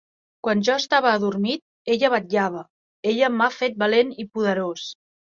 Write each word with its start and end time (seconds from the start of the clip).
Quan 0.45 0.61
jo 0.67 0.75
estava 0.81 1.09
adormit, 1.17 1.59
ella 1.95 2.09
vetllava; 2.13 2.63
ella 3.11 3.29
m’ha 3.41 3.49
fet 3.57 3.77
valent 3.83 4.15
i 4.23 4.25
poderós. 4.39 4.87